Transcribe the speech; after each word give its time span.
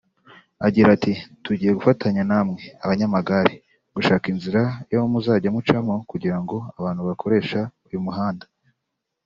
Agira 0.67 0.89
ati 0.97 1.13
“…tugiye 1.43 1.71
gufatanya 1.77 2.21
namwe 2.31 2.61
(abanyamagare) 2.83 3.53
gushaka 3.95 4.25
inzira 4.33 4.61
yo 4.91 4.99
muzajya 5.11 5.49
mucamo 5.55 5.95
kugira 6.11 6.37
ngo 6.43 6.57
abantu 6.79 7.01
bakoresha 7.09 7.59
uyu 7.87 8.01
muhanda 8.05 8.45